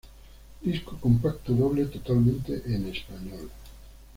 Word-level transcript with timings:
Disco 0.63 0.97
compacto 0.99 1.53
doble 1.53 1.85
totalmente 1.85 2.63
en 2.65 2.87
español. 2.87 3.51